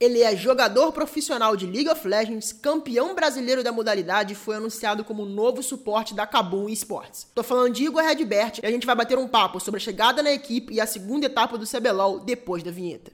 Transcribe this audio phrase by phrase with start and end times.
[0.00, 5.04] Ele é jogador profissional de League of Legends, campeão brasileiro da modalidade e foi anunciado
[5.04, 7.28] como novo suporte da Kabum Esports.
[7.32, 10.20] Tô falando de Igor Redbert e a gente vai bater um papo sobre a chegada
[10.20, 13.12] na equipe e a segunda etapa do CBLOL depois da vinheta.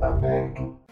[0.00, 0.83] Aberto.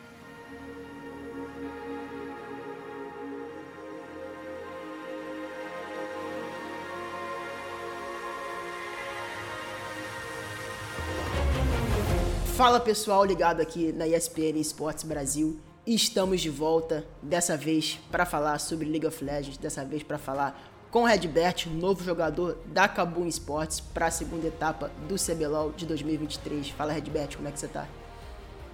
[12.63, 15.59] Fala pessoal ligado aqui na ESPN Esportes Brasil.
[15.85, 20.57] Estamos de volta, dessa vez para falar sobre League of Legends, dessa vez para falar
[20.89, 26.69] com Redbert, novo jogador da Kabum Esportes para a segunda etapa do CBLOL de 2023.
[26.69, 27.85] Fala Redbert, como é que você tá?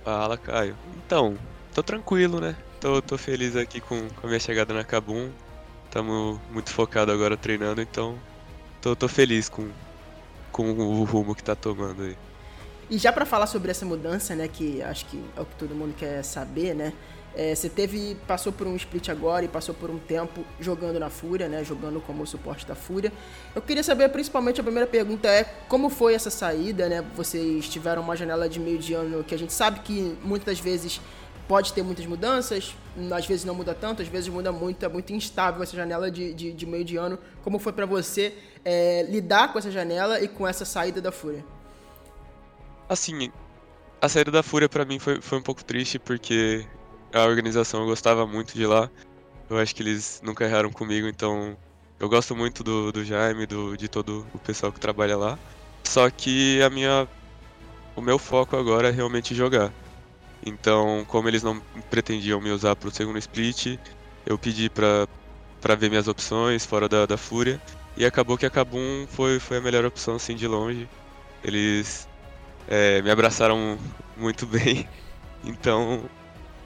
[0.04, 0.76] Fala, Caio.
[1.06, 1.38] Então,
[1.74, 2.56] tô tranquilo, né?
[2.78, 5.30] Tô, tô feliz aqui com, com a minha chegada na Kabum.
[5.90, 8.18] Tamo muito focado agora treinando, então
[8.82, 9.66] tô, tô feliz com,
[10.52, 12.27] com o rumo que tá tomando aí.
[12.90, 15.74] E já para falar sobre essa mudança, né, que acho que é o que todo
[15.74, 16.92] mundo quer saber, né?
[17.36, 21.10] É, você teve, passou por um split agora e passou por um tempo jogando na
[21.10, 21.62] Fúria, né?
[21.62, 23.12] Jogando como suporte da Fúria.
[23.54, 27.04] Eu queria saber, principalmente, a primeira pergunta é como foi essa saída, né?
[27.14, 31.00] Vocês tiveram uma janela de meio de ano que a gente sabe que muitas vezes
[31.46, 32.74] pode ter muitas mudanças,
[33.14, 36.34] às vezes não muda tanto, às vezes muda muito, é muito instável essa janela de,
[36.34, 37.18] de, de meio de ano.
[37.44, 41.44] Como foi para você é, lidar com essa janela e com essa saída da Fúria?
[42.88, 43.30] Assim,
[44.00, 46.66] a saída da Fúria pra mim foi, foi um pouco triste porque
[47.12, 48.90] a organização eu gostava muito de lá.
[49.50, 51.56] Eu acho que eles nunca erraram comigo, então
[52.00, 55.38] eu gosto muito do, do Jaime, do, de todo o pessoal que trabalha lá.
[55.84, 57.08] Só que a minha.
[57.96, 59.72] O meu foco agora é realmente jogar.
[60.46, 63.76] Então, como eles não pretendiam me usar pro segundo split,
[64.24, 67.60] eu pedi pra ver minhas opções fora da, da Fúria.
[67.96, 70.88] E acabou que a Kabum foi, foi a melhor opção, assim, de longe.
[71.42, 72.07] Eles
[72.68, 73.78] é, me abraçaram
[74.16, 74.88] muito bem.
[75.44, 76.02] Então,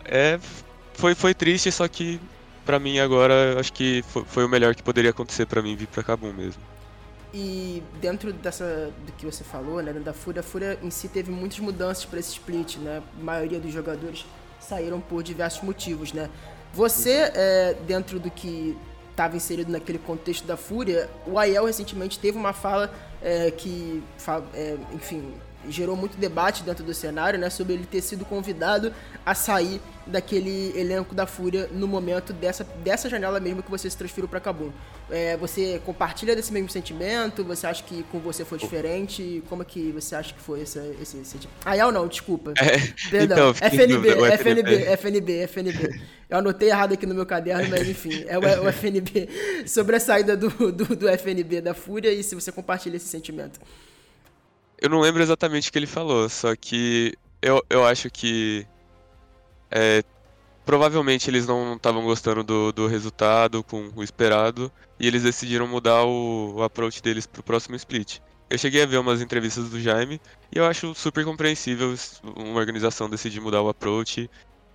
[0.03, 0.41] é,
[0.95, 2.19] foi, foi triste, só que
[2.65, 5.87] pra mim agora acho que foi, foi o melhor que poderia acontecer pra mim vir
[5.89, 6.63] pra Cabum mesmo.
[7.35, 11.31] E dentro dessa do que você falou, né, da Fúria, a Fúria em si teve
[11.31, 13.03] muitas mudanças para esse split, né?
[13.21, 14.25] A maioria dos jogadores
[14.59, 16.29] saíram por diversos motivos, né?
[16.75, 18.77] Você, é, dentro do que
[19.11, 24.03] estava inserido naquele contexto da Fúria, o Aiel recentemente teve uma fala é, que,
[24.55, 25.33] é, enfim,
[25.69, 28.93] gerou muito debate dentro do cenário, né, sobre ele ter sido convidado
[29.25, 33.97] a sair daquele elenco da Fúria no momento dessa, dessa janela mesmo que você se
[33.97, 34.73] transferiu para Cabum.
[35.11, 37.45] É, você compartilha desse mesmo sentimento?
[37.45, 39.43] Você acha que com você foi diferente?
[39.49, 41.39] Como é que você acha que foi esse, esse, esse...
[41.65, 42.09] Ah, é ou não?
[42.09, 42.53] Desculpa.
[42.57, 42.79] É,
[43.11, 43.51] Perdão.
[43.51, 46.01] Então, FNB, FNB, FNB, FNB.
[46.31, 49.29] Eu anotei errado aqui no meu caderno, mas enfim, é o, o FNB.
[49.67, 53.61] Sobre a saída do, do, do FNB da Fúria e se você compartilha esse sentimento.
[54.79, 58.67] Eu não lembro exatamente o que ele falou, só que eu, eu acho que.
[59.71, 60.03] É,
[60.65, 66.05] provavelmente eles não estavam gostando do, do resultado com o esperado e eles decidiram mudar
[66.05, 68.21] o, o approach deles pro próximo split.
[68.49, 70.21] Eu cheguei a ver umas entrevistas do Jaime
[70.55, 71.95] e eu acho super compreensível
[72.37, 74.31] uma organização decidir mudar o approach.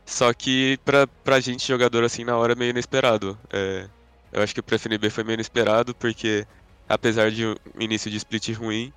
[0.05, 3.37] Só que pra, pra gente, jogador assim, na hora é meio inesperado.
[3.51, 3.87] É,
[4.31, 6.45] eu acho que o FNB foi meio inesperado porque,
[6.89, 8.91] apesar de um início de split ruim,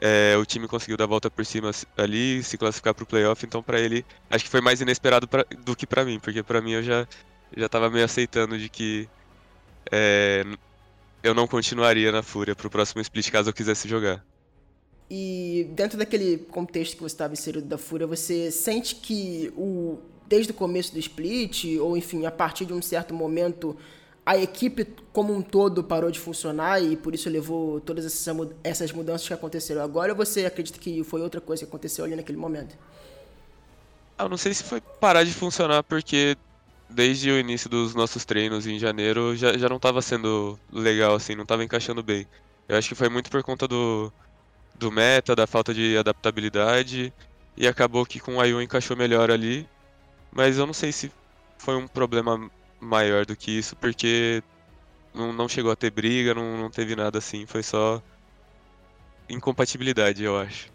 [0.00, 3.44] é, o time conseguiu dar a volta por cima ali, se classificar para o playoff,
[3.44, 6.60] então para ele acho que foi mais inesperado pra, do que para mim, porque para
[6.60, 7.06] mim eu já
[7.56, 9.08] já estava meio aceitando de que
[9.90, 10.44] é,
[11.22, 14.24] eu não continuaria na Fúria para o próximo split caso eu quisesse jogar.
[15.10, 20.52] E dentro daquele contexto que você estava inserido da Fúria, você sente que o desde
[20.52, 23.76] o começo do split, ou enfim, a partir de um certo momento,
[24.24, 28.04] a equipe como um todo parou de funcionar e por isso levou todas
[28.62, 32.14] essas mudanças que aconteceram agora ou você acredita que foi outra coisa que aconteceu ali
[32.14, 32.76] naquele momento?
[34.18, 36.36] Eu não sei se foi parar de funcionar porque
[36.88, 41.34] desde o início dos nossos treinos em janeiro já, já não estava sendo legal assim,
[41.34, 42.26] não estava encaixando bem.
[42.68, 44.12] Eu acho que foi muito por conta do,
[44.78, 47.12] do meta, da falta de adaptabilidade
[47.56, 49.66] e acabou que com o Ayun encaixou melhor ali.
[50.30, 51.10] Mas eu não sei se
[51.58, 52.50] foi um problema
[52.80, 54.42] maior do que isso, porque
[55.14, 58.02] não, não chegou a ter briga, não, não teve nada assim, foi só
[59.28, 60.70] incompatibilidade, eu acho.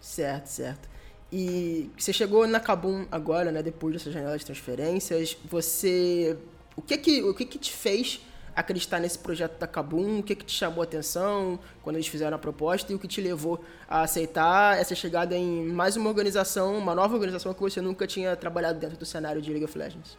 [0.00, 0.88] Certo, certo.
[1.30, 6.36] E você chegou na Kabum agora, né, depois dessa janela de transferências, você...
[6.76, 8.20] O que que, o que que te fez
[8.54, 10.18] acreditar nesse projeto da Kabum?
[10.18, 13.08] O que que te chamou a atenção quando eles fizeram a proposta e o que
[13.08, 17.80] te levou a aceitar essa chegada em mais uma organização, uma nova organização que você
[17.80, 20.18] nunca tinha trabalhado dentro do cenário de League of Legends?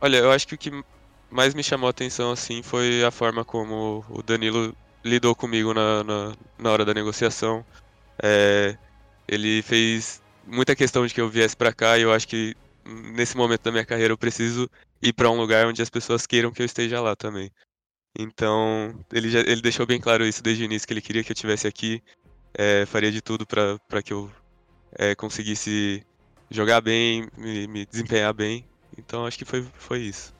[0.00, 0.70] Olha, eu acho que o que
[1.30, 4.74] mais me chamou a atenção assim foi a forma como o Danilo
[5.04, 7.64] lidou comigo na, na, na hora da negociação.
[8.22, 8.76] É,
[9.28, 12.54] ele fez muita questão de que eu viesse para cá e eu acho que
[12.84, 14.68] nesse momento da minha carreira eu preciso
[15.02, 17.50] ir para um lugar onde as pessoas queiram que eu esteja lá também.
[18.18, 21.30] Então, ele, já, ele deixou bem claro isso desde o início, que ele queria que
[21.30, 22.02] eu estivesse aqui,
[22.54, 24.30] é, faria de tudo para que eu
[24.98, 26.04] é, conseguisse
[26.50, 28.64] jogar bem, me, me, desempenhar bem.
[29.00, 30.32] Então, acho que foi, foi isso.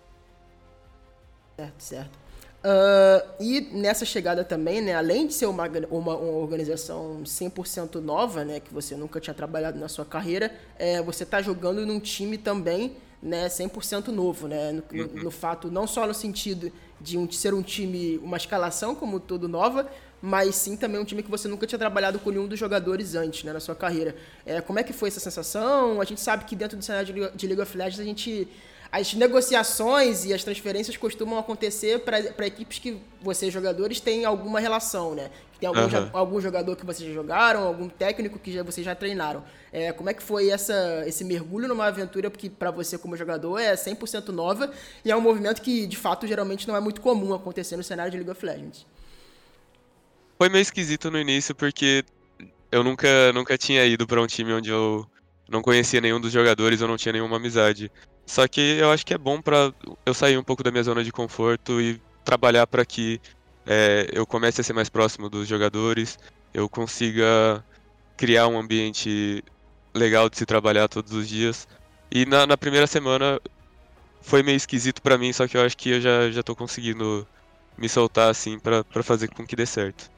[1.56, 2.18] Certo, certo.
[2.62, 8.44] Uh, e nessa chegada também, né, além de ser uma, uma, uma organização 100% nova,
[8.44, 12.36] né, que você nunca tinha trabalhado na sua carreira, é, você está jogando num time
[12.36, 15.22] também né, 100% novo, né, no, uhum.
[15.24, 16.70] no, fato não só no sentido
[17.00, 19.90] de, um, de ser um time, uma escalação como todo nova,
[20.22, 23.44] mas sim também um time que você nunca tinha trabalhado com nenhum dos jogadores antes,
[23.44, 24.14] né, na sua carreira.
[24.44, 26.00] É, como é que foi essa sensação?
[26.00, 28.49] A gente sabe que dentro do cenário de, de League of Legends a gente
[28.93, 35.14] as negociações e as transferências costumam acontecer para equipes que vocês, jogadores, têm alguma relação,
[35.14, 35.31] né?
[35.61, 35.90] Tem algum, uhum.
[35.90, 39.44] já, algum jogador que vocês já jogaram, algum técnico que já, vocês já treinaram.
[39.72, 43.58] É, como é que foi essa, esse mergulho numa aventura que para você como jogador
[43.58, 44.72] é 100% nova
[45.05, 48.11] e é um movimento que, de fato, geralmente não é muito comum acontecer no cenário
[48.11, 48.87] de League of Legends?
[50.40, 52.02] Foi meio esquisito no início porque
[52.72, 55.06] eu nunca, nunca tinha ido para um time onde eu
[55.46, 57.92] não conhecia nenhum dos jogadores, eu não tinha nenhuma amizade.
[58.25, 59.70] Só que eu acho que é bom para
[60.06, 63.20] eu sair um pouco da minha zona de conforto e trabalhar para que
[63.66, 66.19] é, eu comece a ser mais próximo dos jogadores,
[66.54, 67.62] eu consiga
[68.16, 69.44] criar um ambiente
[69.93, 71.69] legal de se trabalhar todos os dias.
[72.10, 73.38] E na, na primeira semana
[74.22, 77.28] foi meio esquisito para mim, só que eu acho que eu já, já tô conseguindo
[77.76, 80.10] me soltar assim para fazer com que dê certo.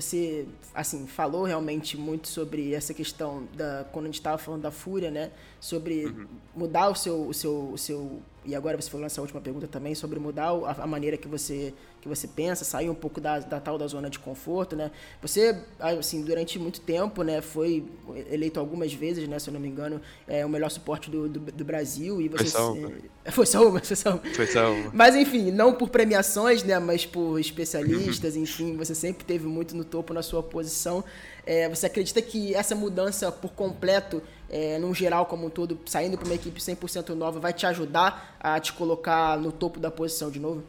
[0.00, 4.70] Você, assim, falou realmente muito sobre essa questão da quando a gente estava falando da
[4.70, 5.30] fúria, né?
[5.58, 6.26] Sobre uhum.
[6.54, 9.94] mudar o seu, o seu, o seu e agora você falou nessa última pergunta também
[9.94, 11.74] sobre mudar a, a maneira que você
[12.06, 14.92] que você pensa, sair um pouco da, da tal da zona de conforto, né?
[15.20, 17.84] Você, assim, durante muito tempo, né, foi
[18.30, 21.40] eleito algumas vezes, né, se eu não me engano, é o melhor suporte do, do,
[21.40, 22.92] do Brasil e você foi só uma.
[23.32, 24.34] foi só uma, foi só uma.
[24.34, 24.90] Foi só uma.
[24.92, 29.84] Mas enfim, não por premiações, né, mas por especialistas, enfim, você sempre teve muito no
[29.84, 31.02] topo na sua posição.
[31.44, 36.16] É, você acredita que essa mudança por completo, é, num geral como um todo, saindo
[36.16, 40.30] para uma equipe 100% nova, vai te ajudar a te colocar no topo da posição
[40.30, 40.62] de novo?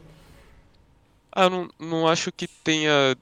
[1.32, 3.16] Ah, não, não acho que tenha.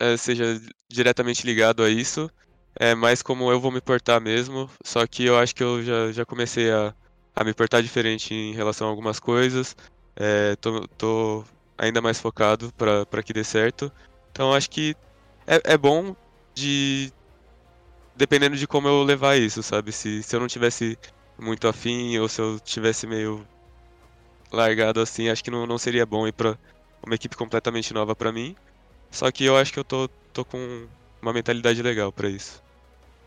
[0.00, 2.30] É, seja diretamente ligado a isso.
[2.74, 4.70] É mais como eu vou me portar mesmo.
[4.84, 6.94] Só que eu acho que eu já, já comecei a,
[7.36, 9.76] a me portar diferente em relação a algumas coisas.
[10.16, 11.44] É, tô, tô
[11.76, 13.92] ainda mais focado para que dê certo.
[14.30, 14.96] Então acho que
[15.46, 16.16] é, é bom
[16.54, 17.12] de.
[18.14, 19.92] Dependendo de como eu levar isso, sabe?
[19.92, 20.98] Se, se eu não tivesse
[21.38, 23.46] muito afim ou se eu tivesse meio
[24.52, 26.58] largado assim, acho que não, não seria bom ir pra
[27.04, 28.54] uma equipe completamente nova para mim.
[29.10, 30.88] Só que eu acho que eu tô, tô com
[31.22, 32.61] uma mentalidade legal para isso.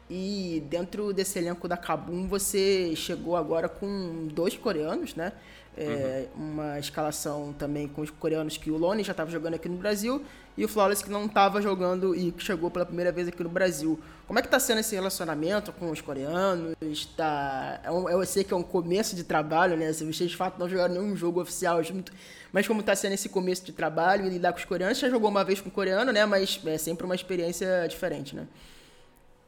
[0.10, 5.34] E dentro desse elenco da Kabum, você chegou agora com dois coreanos, né?
[5.78, 6.54] É, uhum.
[6.54, 10.24] Uma escalação também com os coreanos que o Lone já estava jogando aqui no Brasil
[10.58, 13.50] e o Flawless que não estava jogando e que chegou pela primeira vez aqui no
[13.50, 14.00] Brasil.
[14.26, 16.76] Como é que está sendo esse relacionamento com os coreanos?
[17.18, 19.92] Tá, é eu sei que é um começo de trabalho, né?
[19.92, 22.14] Vocês de fato não jogaram nenhum jogo oficial junto,
[22.54, 24.98] mas como está sendo esse começo de trabalho e lidar com os coreanos?
[24.98, 26.26] Já jogou uma vez com o coreano, né?
[26.26, 28.48] Mas é sempre uma experiência diferente, né?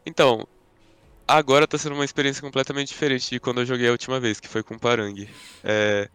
[0.05, 0.45] Então,
[1.27, 4.47] agora está sendo uma experiência completamente diferente de quando eu joguei a última vez, que
[4.47, 5.27] foi com o Parang.
[5.63, 6.09] É,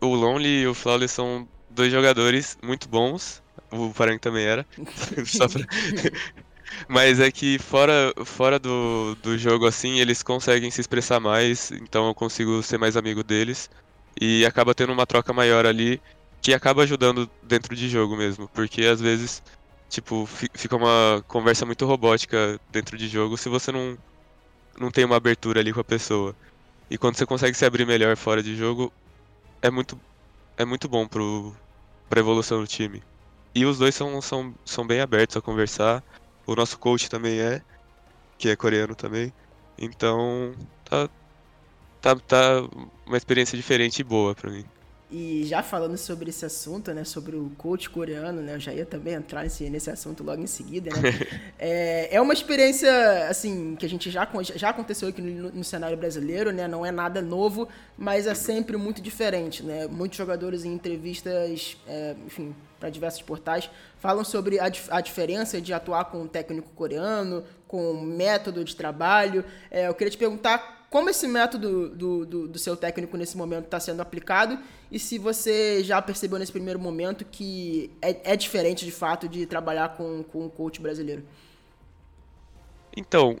[0.00, 3.42] o Lonely e o Flawless são dois jogadores muito bons.
[3.70, 4.64] O Parang também era.
[4.76, 6.10] pra...
[6.88, 12.08] Mas é que fora, fora do, do jogo, assim, eles conseguem se expressar mais, então
[12.08, 13.70] eu consigo ser mais amigo deles.
[14.20, 16.00] E acaba tendo uma troca maior ali,
[16.40, 18.48] que acaba ajudando dentro de jogo mesmo.
[18.48, 19.42] Porque às vezes,
[19.88, 23.96] tipo, fica uma conversa muito robótica dentro de jogo se você não,
[24.78, 26.34] não tem uma abertura ali com a pessoa.
[26.90, 28.92] E quando você consegue se abrir melhor fora de jogo,
[29.62, 30.00] é muito,
[30.56, 31.54] é muito bom pro,
[32.08, 33.02] pra evolução do time.
[33.54, 36.02] E os dois são, são, são bem abertos a conversar.
[36.46, 37.62] O nosso coach também é,
[38.38, 39.32] que é coreano também.
[39.78, 41.08] Então, tá,
[42.00, 42.68] tá, tá
[43.06, 44.64] uma experiência diferente e boa para mim.
[45.08, 48.84] E já falando sobre esse assunto, né, sobre o coach coreano, né, eu já ia
[48.84, 51.10] também entrar nesse, nesse assunto logo em seguida, né?
[51.56, 52.90] é, é uma experiência,
[53.28, 56.90] assim, que a gente já, já aconteceu aqui no, no, cenário brasileiro, né, não é
[56.90, 59.86] nada novo, mas é sempre muito diferente, né?
[59.86, 63.70] Muitos jogadores em entrevistas, é, enfim, para diversos portais,
[64.00, 68.74] falam sobre a, a, diferença de atuar com um técnico coreano, com um método de
[68.74, 69.44] trabalho.
[69.70, 73.64] É, eu queria te perguntar como esse método do, do, do seu técnico nesse momento
[73.64, 74.58] está sendo aplicado
[74.90, 79.46] e se você já percebeu nesse primeiro momento que é, é diferente de fato de
[79.46, 81.24] trabalhar com, com um coach brasileiro.
[82.96, 83.36] Então,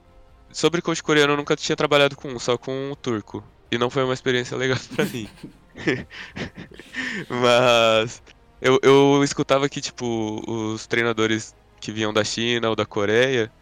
[0.52, 3.44] sobre coach coreano eu nunca tinha trabalhado com um, só com o turco.
[3.70, 5.28] E não foi uma experiência legal para mim.
[7.28, 8.22] Mas
[8.60, 13.52] eu, eu escutava que, tipo, os treinadores que vinham da China ou da Coreia,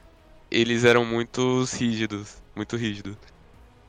[0.51, 3.17] eles eram muito rígidos, muito rígidos.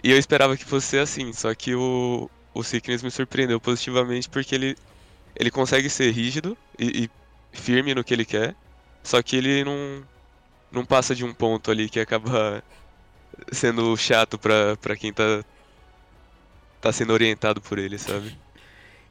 [0.03, 4.55] E eu esperava que fosse assim, só que o, o Sickness me surpreendeu positivamente porque
[4.55, 4.77] ele,
[5.35, 7.09] ele consegue ser rígido e, e
[7.51, 8.55] firme no que ele quer,
[9.03, 10.03] só que ele não,
[10.71, 12.63] não passa de um ponto ali que acaba
[13.51, 15.43] sendo chato pra, pra quem tá,
[16.79, 18.35] tá sendo orientado por ele, sabe?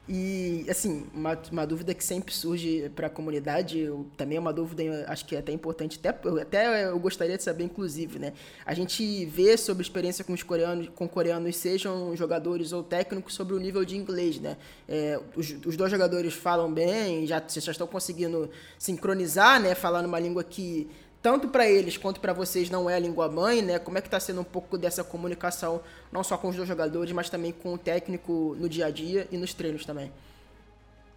[0.07, 4.53] E, assim, uma, uma dúvida que sempre surge para a comunidade, eu, também é uma
[4.53, 6.11] dúvida, acho que é até importante, até,
[6.43, 8.35] até eu gostaria de saber, inclusive, né?
[8.67, 13.55] A gente vê sobre experiência com os coreanos, com coreanos, sejam jogadores ou técnicos, sobre
[13.55, 14.59] o nível de inglês, né?
[14.87, 19.75] É, os, os dois jogadores falam bem, já, já estão conseguindo sincronizar, né?
[19.75, 20.87] Falar numa língua que
[21.25, 23.79] tanto para eles quanto para vocês não é a língua mãe, né?
[23.79, 25.81] Como é que está sendo um pouco dessa comunicação,
[26.13, 29.27] não só com os dois jogadores, mas também com o técnico no dia a dia
[29.33, 30.13] e nos treinos também?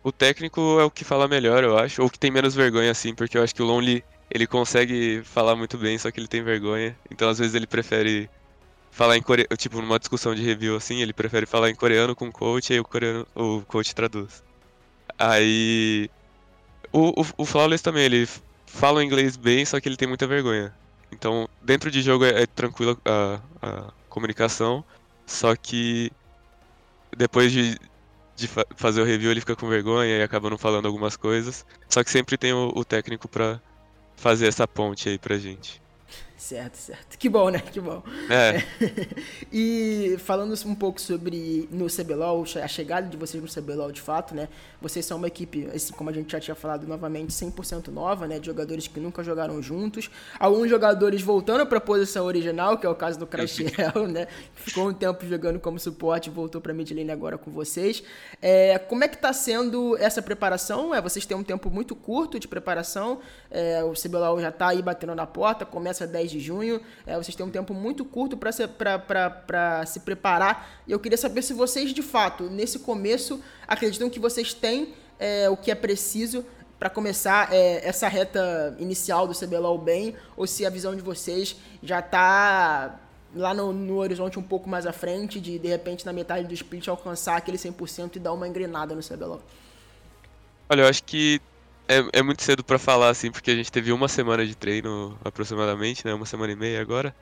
[0.01, 3.13] O técnico é o que fala melhor, eu acho, ou que tem menos vergonha, assim,
[3.13, 6.41] porque eu acho que o Lonely, ele consegue falar muito bem, só que ele tem
[6.41, 6.97] vergonha.
[7.11, 8.29] Então, às vezes, ele prefere
[8.89, 12.29] falar em coreano, tipo, numa discussão de review, assim, ele prefere falar em coreano com
[12.29, 14.41] o coach, e o, coreano, o coach traduz.
[15.19, 16.09] Aí...
[16.93, 18.25] O, o, o Flawless também, ele
[18.67, 20.73] fala inglês bem, só que ele tem muita vergonha.
[21.11, 24.83] Então, dentro de jogo é, é tranquila a, a, comunicação,
[25.25, 26.11] só que
[27.15, 27.79] depois de,
[28.35, 31.65] de fa fazer o review ele fica com vergonha e acaba não falando algumas coisas.
[31.89, 33.59] Só que sempre tem o, o técnico para
[34.15, 35.81] fazer essa ponte aí pra gente.
[36.37, 37.17] Certo, certo.
[37.17, 37.59] Que bom, né?
[37.59, 38.03] Que bom.
[38.29, 38.63] É.
[39.51, 44.35] e falando um pouco sobre no CBLOL, a chegada de vocês no CBLOL de fato,
[44.35, 44.47] né?
[44.79, 48.37] Vocês são uma equipe, assim, como a gente já tinha falado novamente, 100% nova, né?
[48.37, 50.11] De jogadores que nunca jogaram juntos.
[50.39, 54.27] Alguns jogadores voltando para a posição original, que é o caso do Crashiel, né?
[54.53, 58.03] Ficou um tempo jogando como suporte e voltou para mid lane agora com vocês.
[58.39, 60.93] É, como é que tá sendo essa preparação?
[60.93, 63.21] É, vocês têm um tempo muito curto de preparação.
[63.49, 66.81] É, o CBLOL já tá aí batendo na porta, começa 10 de junho.
[67.05, 68.63] É, vocês têm um tempo muito curto para se,
[69.87, 70.81] se preparar.
[70.87, 75.49] E eu queria saber se vocês, de fato, nesse começo, acreditam que vocês têm é,
[75.49, 76.45] o que é preciso
[76.79, 81.55] para começar é, essa reta inicial do CBLOL bem, ou se a visão de vocês
[81.81, 82.99] já está
[83.35, 86.53] lá no, no, horizonte um pouco mais à frente, de de repente na metade do
[86.53, 89.41] split alcançar aquele 100% e dar uma engrenada no CBLOL?
[90.69, 91.41] Olha, eu acho que
[91.87, 95.17] é, é muito cedo para falar, assim, porque a gente teve uma semana de treino
[95.23, 96.13] aproximadamente, né?
[96.13, 97.15] Uma semana e meia agora.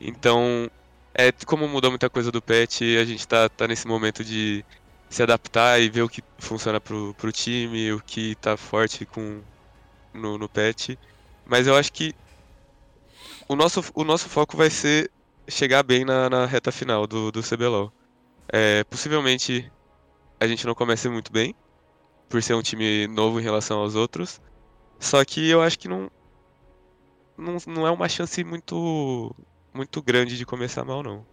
[0.00, 0.70] Então,
[1.14, 4.64] é como mudou muita coisa do patch, a gente tá, tá nesse momento de
[5.08, 9.42] se adaptar e ver o que funciona pro, pro time, o que tá forte com
[10.12, 10.90] no, no patch.
[11.46, 12.14] Mas eu acho que
[13.48, 15.10] o nosso, o nosso foco vai ser
[15.48, 17.92] chegar bem na, na reta final do, do CBLOL.
[18.52, 19.70] É, possivelmente
[20.40, 21.54] a gente não comece muito bem,
[22.28, 24.40] por ser um time novo em relação aos outros.
[24.98, 26.10] Só que eu acho que não,
[27.36, 29.34] não, não é uma chance muito,
[29.72, 31.26] muito grande de começar mal, não.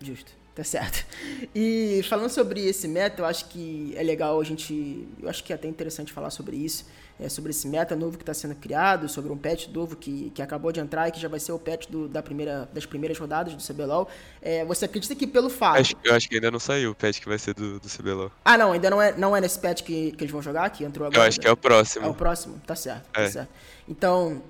[0.00, 0.40] Justo.
[0.54, 1.06] Tá certo.
[1.54, 5.06] E falando sobre esse meta, eu acho que é legal a gente.
[5.22, 6.86] Eu acho que é até interessante falar sobre isso.
[7.20, 10.40] É, sobre esse meta novo que está sendo criado, sobre um patch novo que, que
[10.40, 13.18] acabou de entrar e que já vai ser o patch do, da primeira, das primeiras
[13.18, 14.08] rodadas do CBLOL.
[14.40, 15.80] É, você acredita que pelo fato.
[15.80, 18.32] Acho, eu acho que ainda não saiu o patch que vai ser do, do CBLOL.
[18.42, 20.82] Ah, não, ainda não é, não é nesse patch que, que eles vão jogar, que
[20.82, 21.22] entrou agora.
[21.22, 22.06] Eu acho que é o próximo.
[22.06, 23.10] É o próximo, tá certo.
[23.12, 23.30] Tá é.
[23.30, 23.50] certo.
[23.86, 24.42] Então,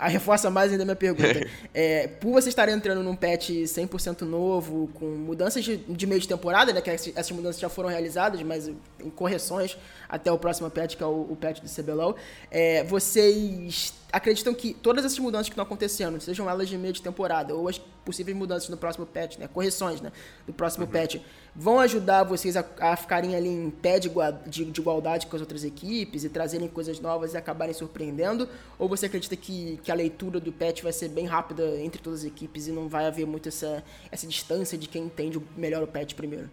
[0.00, 1.46] reforça mais ainda a minha pergunta.
[1.74, 6.28] é, por você estar entrando num patch 100% novo, com mudanças de, de, meio de
[6.28, 9.76] temporada, né, que essas mudanças já foram realizadas, mas em correções
[10.08, 12.16] até o próximo patch, que é o, o patch do CBLOL,
[12.50, 17.02] é, vocês acreditam que todas essas mudanças que estão acontecendo, sejam elas de meio de
[17.02, 20.12] temporada ou as possíveis mudanças no próximo patch, né, correções né,
[20.46, 20.90] do próximo uhum.
[20.90, 21.16] patch,
[21.54, 24.10] vão ajudar vocês a, a ficarem ali em pé de,
[24.46, 28.48] de, de, igualdade com as outras equipes e trazerem coisas novas e acabarem surpreendendo?
[28.78, 32.20] Ou você acredita que, que a leitura do patch vai ser bem rápida entre todas
[32.20, 35.86] as equipes e não vai haver muito essa, essa distância de quem entende melhor o
[35.86, 36.50] patch primeiro?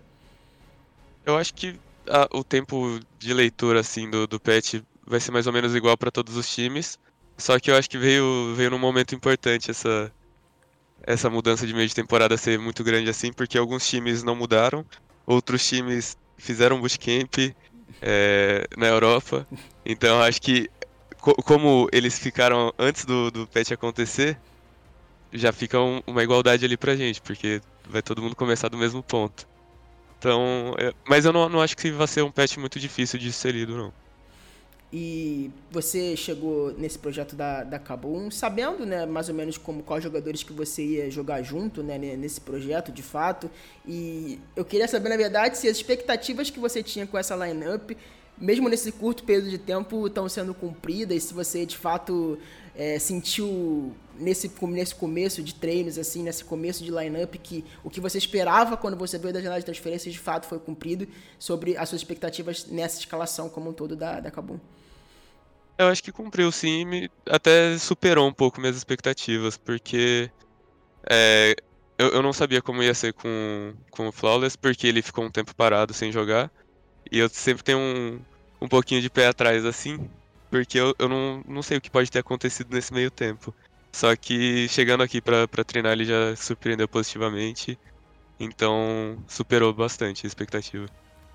[1.26, 5.48] Eu acho que a, o tempo de leitura assim do, do patch vai ser mais
[5.48, 7.00] ou menos igual para todos os times.
[7.38, 10.12] Só que eu acho que veio, veio num momento importante essa,
[11.04, 14.86] essa mudança de meio de temporada ser muito grande assim, porque alguns times não mudaram,
[15.26, 17.54] outros times fizeram bootcamp
[18.02, 19.48] é, na Europa.
[19.86, 20.70] Então acho que
[21.20, 24.40] co como eles ficaram antes do, do patch acontecer,
[25.32, 29.04] já fica um, uma igualdade ali pra gente, porque vai todo mundo começar do mesmo
[29.04, 29.48] ponto.
[30.18, 33.32] Então, é, mas eu não, não acho que vai ser um patch muito difícil de
[33.32, 33.94] ser lido, não.
[34.92, 40.02] E você chegou nesse projeto da, da Kabum sabendo, né, mais ou menos como quais
[40.02, 43.52] jogadores que você ia jogar junto, né, nesse projeto, de fato.
[43.86, 47.92] E eu queria saber, na verdade, se as expectativas que você tinha com essa lineup,
[48.38, 52.38] mesmo nesse curto período de tempo, estão sendo cumpridas, se você de fato
[52.74, 58.00] é, sentiu nesse, nesse começo de treinos, assim, nesse começo de lineup, que o que
[58.00, 61.08] você esperava quando você veio da janela de transferências de fato foi cumprido
[61.40, 64.60] sobre as suas expectativas nessa escalação como um todo da, da Kabum?
[65.78, 70.32] Eu acho que cumpriu sim, me até superou um pouco minhas expectativas, porque
[71.08, 71.56] é,
[71.98, 75.32] eu, eu não sabia como ia ser com, com o Flawless, porque ele ficou um
[75.32, 76.52] tempo parado sem jogar,
[77.12, 78.20] e eu sempre tenho um,
[78.60, 80.10] um pouquinho de pé atrás assim,
[80.50, 83.54] porque eu, eu não, não sei o que pode ter acontecido nesse meio tempo.
[83.98, 87.80] Só que chegando aqui para treinar ele já surpreendeu positivamente,
[88.40, 90.86] então superou bastante a expectativa.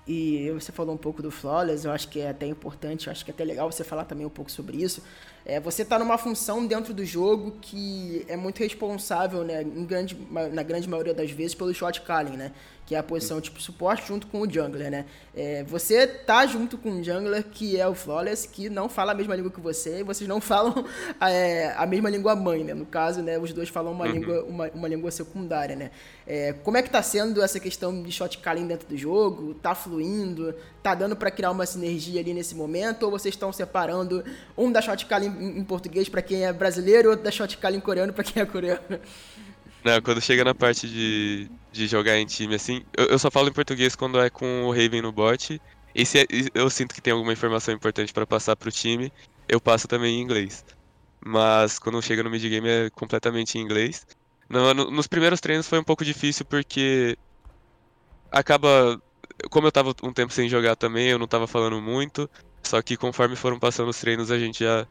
[0.07, 3.25] E você falou um pouco do Flawless, eu acho que é até importante, eu acho
[3.25, 5.03] que é até legal você falar também um pouco sobre isso.
[5.45, 10.17] É, você está numa função dentro do jogo que é muito responsável, né, grande,
[10.51, 12.51] na grande maioria das vezes, pelo shot calling, né?
[12.85, 15.05] Que é a posição tipo suporte junto com o jungler, né?
[15.33, 19.15] É, você tá junto com um jungler que é o Flawless, que não fala a
[19.15, 20.85] mesma língua que você, e vocês não falam
[21.21, 22.73] é, a mesma língua mãe, né?
[22.73, 24.11] No caso, né, os dois falam uma, uhum.
[24.11, 25.91] língua, uma, uma língua secundária, né?
[26.25, 29.53] É, como é que tá sendo essa questão de shot calling dentro do jogo?
[29.55, 30.53] Tá fluindo?
[30.81, 33.03] Tá dando para criar uma sinergia ali nesse momento?
[33.03, 34.23] Ou vocês estão separando
[34.57, 37.77] um da shot calling em, português para quem é brasileiro e outro da shot calling
[37.77, 38.81] em coreano para quem é coreano?
[39.83, 43.49] Não, quando chega na parte de, de jogar em time, assim, eu, eu só falo
[43.49, 45.61] em português quando é com o Raven no bot.
[45.93, 49.11] E se é, eu sinto que tem alguma informação importante para passar pro time,
[49.47, 50.65] eu passo também em inglês.
[51.23, 54.05] Mas quando chega no mid game é completamente em inglês.
[54.49, 57.17] No, no, nos primeiros treinos foi um pouco difícil porque
[58.31, 59.01] acaba.
[59.49, 62.29] Como eu tava um tempo sem jogar também, eu não tava falando muito.
[62.61, 64.87] Só que conforme foram passando os treinos, a gente já,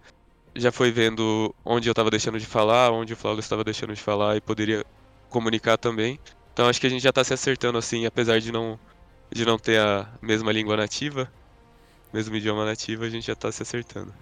[0.54, 4.00] já foi vendo onde eu tava deixando de falar, onde o Flawless estava deixando de
[4.00, 4.84] falar e poderia
[5.28, 6.18] comunicar também.
[6.52, 8.78] Então acho que a gente já tá se acertando assim, apesar de não,
[9.30, 11.32] de não ter a mesma língua nativa,
[12.12, 14.12] mesmo idioma nativo, a gente já tá se acertando.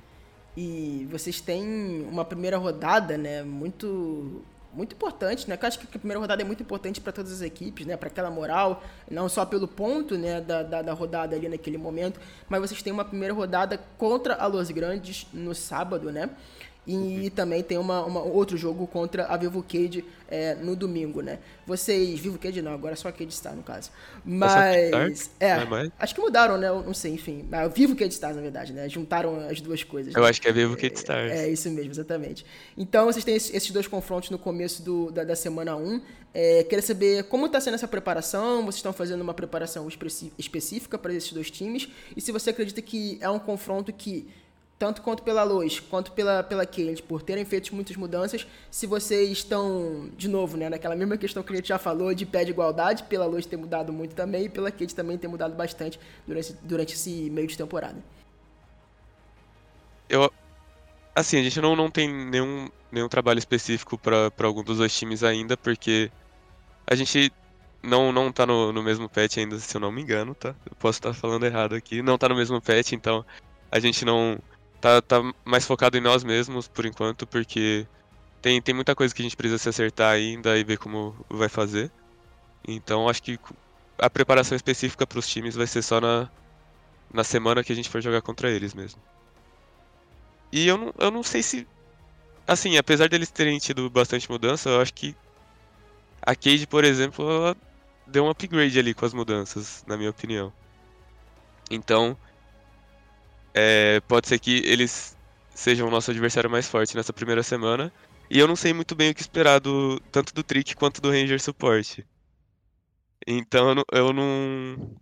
[0.56, 5.58] E vocês têm uma primeira rodada, né, muito muito importante, né?
[5.60, 7.96] Eu acho que a primeira rodada é muito importante para todas as equipes, né?
[7.96, 10.40] Para aquela moral, não só pelo ponto, né?
[10.40, 14.46] Da, da, da, rodada ali naquele momento, mas vocês têm uma primeira rodada contra a
[14.46, 16.30] Los Grandes no sábado, né?
[16.86, 21.38] E também tem uma, uma, outro jogo contra a Vivo Cage é, no domingo, né?
[21.66, 22.18] Vocês.
[22.18, 23.90] Vivo Cage não, agora só a Cage Star, no caso.
[24.24, 25.30] Mas.
[25.38, 26.68] É, é acho que mudaram, né?
[26.68, 27.46] Eu não sei, enfim.
[27.50, 28.88] Mas Vivo Cage Stars, na verdade, né?
[28.88, 30.14] Juntaram as duas coisas.
[30.14, 30.28] Eu né?
[30.28, 31.32] acho que é Vivo Cage Stars.
[31.32, 32.46] É, é, isso mesmo, exatamente.
[32.76, 36.00] Então vocês têm esses dois confrontos no começo do, da, da semana 1.
[36.32, 38.62] É, queria saber como está sendo essa preparação.
[38.62, 39.86] Vocês estão fazendo uma preparação
[40.38, 41.88] específica para esses dois times?
[42.16, 44.28] E se você acredita que é um confronto que
[44.80, 49.28] tanto quanto pela Luz, quanto pela, pela Kate, por terem feito muitas mudanças, se vocês
[49.28, 52.50] estão, de novo, né, naquela mesma questão que a gente já falou, de pé de
[52.50, 56.54] igualdade, pela Luz ter mudado muito também, e pela Kate também ter mudado bastante durante,
[56.62, 58.02] durante esse meio de temporada.
[60.08, 60.32] Eu,
[61.14, 65.22] assim, a gente não, não tem nenhum, nenhum trabalho específico para algum dos dois times
[65.22, 66.10] ainda, porque
[66.86, 67.30] a gente
[67.82, 70.54] não, não tá no, no mesmo patch ainda, se eu não me engano, tá?
[70.64, 72.00] Eu posso estar falando errado aqui.
[72.00, 73.22] Não tá no mesmo patch, então
[73.70, 74.38] a gente não
[74.80, 77.86] tá, tá mais focado em nós mesmos por enquanto, porque
[78.40, 81.48] tem, tem muita coisa que a gente precisa se acertar ainda e ver como vai
[81.48, 81.90] fazer.
[82.66, 83.38] Então acho que
[83.98, 86.28] a preparação específica para os times vai ser só na,
[87.12, 89.00] na semana que a gente for jogar contra eles mesmo.
[90.52, 91.66] E eu não, eu não sei se.
[92.46, 95.14] Assim, apesar deles terem tido bastante mudança, eu acho que
[96.22, 97.56] a Cade, por exemplo, ela
[98.06, 100.52] deu um upgrade ali com as mudanças, na minha opinião.
[101.70, 102.16] Então,
[103.54, 105.16] é, pode ser que eles
[105.54, 107.92] sejam o nosso adversário mais forte nessa primeira semana.
[108.30, 111.10] E eu não sei muito bem o que esperar do, tanto do Trick quanto do
[111.10, 112.04] Ranger Support.
[113.26, 114.96] Então eu não, eu não.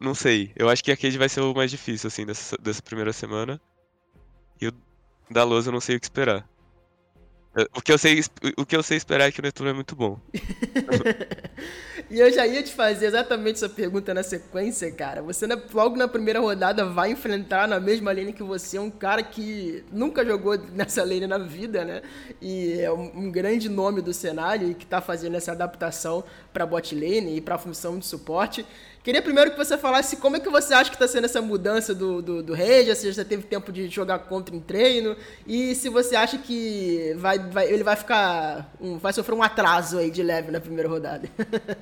[0.00, 0.52] Não sei.
[0.56, 3.60] Eu acho que a Cade vai ser o mais difícil, assim, dessa, dessa primeira semana.
[4.60, 4.72] E o
[5.30, 6.48] da Loz eu não sei o que esperar.
[7.74, 8.22] O que eu sei,
[8.58, 10.20] o que eu sei esperar é que o Netuno é muito bom.
[12.10, 15.22] e eu já ia te fazer exatamente essa pergunta na sequência, cara.
[15.22, 19.82] Você logo na primeira rodada vai enfrentar na mesma lane que você um cara que
[19.90, 22.02] nunca jogou nessa lane na vida, né?
[22.42, 26.94] E é um, grande nome do cenário e que tá fazendo essa adaptação para bot
[26.94, 28.66] lane e para função de suporte.
[29.06, 31.94] Queria primeiro que você falasse como é que você acha que está sendo essa mudança
[31.94, 35.16] do, do, do Regia, se já teve tempo de jogar contra em treino,
[35.46, 38.68] e se você acha que vai vai, ele vai ficar.
[38.80, 41.30] Um, vai sofrer um atraso aí de leve na primeira rodada.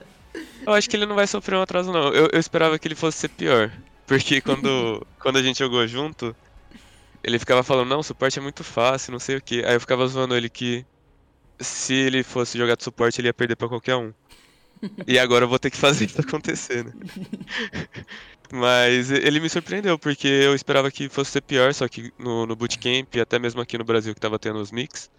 [0.67, 2.13] Eu acho que ele não vai sofrer um atraso, não.
[2.13, 3.73] Eu, eu esperava que ele fosse ser pior.
[4.07, 6.37] Porque quando, quando a gente jogou junto,
[7.23, 9.65] ele ficava falando, não, o suporte é muito fácil, não sei o que.
[9.65, 10.85] Aí eu ficava zoando ele que
[11.59, 14.13] se ele fosse jogar de suporte, ele ia perder pra qualquer um.
[15.07, 16.93] E agora eu vou ter que fazer isso acontecer, né?
[18.53, 22.55] Mas ele me surpreendeu, porque eu esperava que fosse ser pior, só que no, no
[22.55, 25.11] bootcamp, até mesmo aqui no Brasil que tava tendo os mix,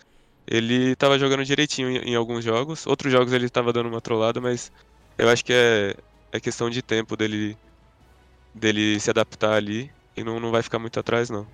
[0.48, 2.86] ele tava jogando direitinho em, em alguns jogos.
[2.86, 4.72] Outros jogos ele tava dando uma trollada, mas
[5.18, 5.96] eu acho que é,
[6.32, 7.58] é questão de tempo dele,
[8.54, 11.48] dele se adaptar ali e não, não vai ficar muito atrás, não.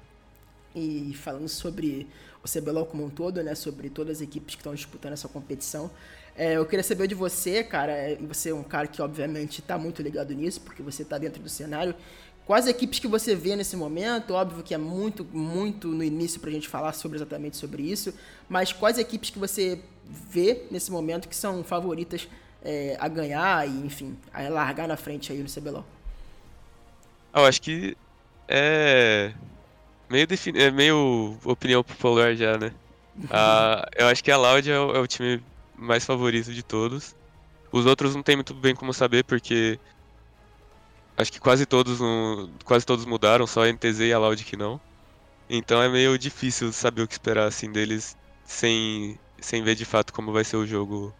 [0.75, 2.07] E falando sobre
[2.43, 5.91] o CBLOL como um todo, né, sobre todas as equipes que estão disputando essa competição,
[6.35, 9.77] é, eu queria saber de você, cara, e você é um cara que obviamente está
[9.77, 11.95] muito ligado nisso, porque você está dentro do cenário,
[12.45, 14.33] quais equipes que você vê nesse momento?
[14.33, 18.13] Óbvio que é muito, muito no início para a gente falar sobre exatamente sobre isso,
[18.49, 22.27] mas quais equipes que você vê nesse momento que são favoritas
[22.63, 25.85] é, a ganhar e, enfim, a largar na frente aí no CBLOL?
[27.33, 27.95] Eu acho que
[28.47, 29.31] é
[30.09, 32.73] meio, defini é meio opinião popular já, né?
[33.29, 35.43] Ah, eu acho que a Loud é o, é o, time
[35.81, 37.15] mais favorito de todos.
[37.71, 39.79] Os outros não tem muito bem como saber, porque
[41.17, 44.57] acho que quase todos não, quase todos mudaram, só a NTZ e a Loud que
[44.57, 44.79] não.
[45.49, 48.15] Então é meio difícil saber o que esperar assim deles
[48.45, 51.13] sem, sem ver de fato como vai ser o jogo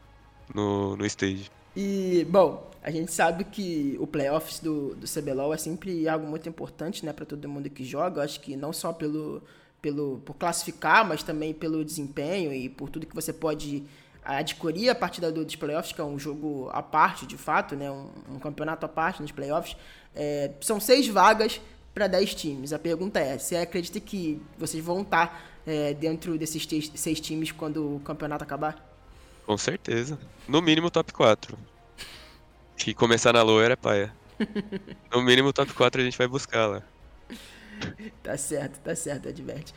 [0.53, 1.49] no, no stage.
[1.75, 6.49] E, bom, a gente sabe que o playoffs do, do CBLOL é sempre algo muito
[6.49, 8.23] importante, né, para todo mundo que joga.
[8.23, 9.41] acho que não só pelo,
[9.81, 13.83] pelo por classificar, mas também pelo desempenho e por tudo que você pode
[14.23, 18.09] adquirir a partir dos playoffs, que é um jogo à parte, de fato, né, um,
[18.29, 19.75] um campeonato à parte nos playoffs.
[20.15, 21.61] É, são seis vagas
[21.93, 22.73] para dez times.
[22.73, 27.95] A pergunta é: você acredita que vocês vão estar é, dentro desses seis times quando
[27.95, 28.87] o campeonato acabar?
[29.45, 30.19] Com certeza.
[30.47, 31.57] No mínimo top 4.
[32.77, 34.13] Que começar na lower é paia.
[35.13, 36.83] No mínimo top 4 a gente vai buscar lá.
[38.23, 39.73] Tá certo, tá certo, adverte.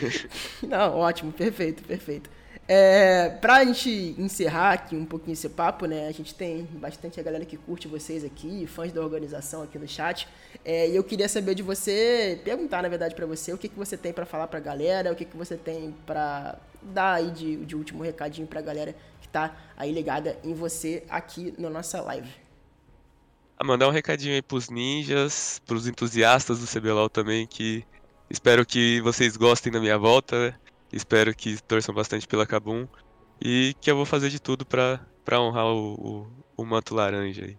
[0.62, 2.30] Não, ótimo, perfeito, perfeito.
[2.66, 6.08] É, pra gente encerrar aqui um pouquinho esse papo, né?
[6.08, 9.86] A gente tem bastante a galera que curte vocês aqui, fãs da organização aqui no
[9.86, 10.26] chat.
[10.64, 13.76] É, e eu queria saber de você, perguntar na verdade para você, o que, que
[13.76, 17.56] você tem para falar pra galera, o que, que você tem para dar aí de,
[17.66, 22.30] de último recadinho pra galera que tá aí ligada em você aqui na nossa live.
[23.58, 27.84] Ah, mandar um recadinho aí pros ninjas, pros entusiastas do CBLOL também, que
[28.30, 30.54] espero que vocês gostem da minha volta, né?
[30.94, 32.86] Espero que torçam bastante pela Kabum
[33.42, 36.26] e que eu vou fazer de tudo para honrar o, o,
[36.56, 37.58] o manto laranja aí.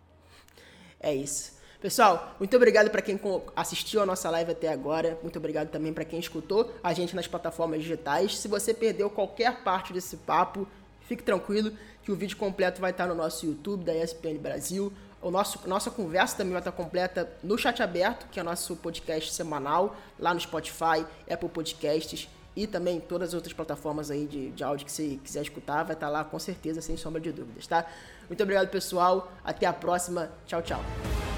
[1.02, 1.54] É isso.
[1.82, 3.20] Pessoal, muito obrigado para quem
[3.54, 5.20] assistiu a nossa live até agora.
[5.22, 8.38] Muito obrigado também para quem escutou a gente nas plataformas digitais.
[8.38, 10.66] Se você perdeu qualquer parte desse papo,
[11.02, 14.94] fique tranquilo que o vídeo completo vai estar no nosso YouTube da ESPN Brasil.
[15.22, 18.78] O nosso, nossa conversa também vai estar completa no Chat Aberto, que é o nosso
[18.78, 24.52] podcast semanal, lá no Spotify, Apple Podcasts e também todas as outras plataformas aí de,
[24.52, 27.68] de áudio que você quiser escutar, vai estar lá com certeza, sem sombra de dúvidas,
[27.68, 27.86] tá?
[28.30, 29.32] Muito obrigado, pessoal.
[29.44, 30.32] Até a próxima.
[30.46, 31.35] Tchau, tchau.